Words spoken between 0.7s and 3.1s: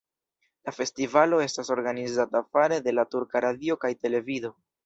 festivalo estas organizata fare de la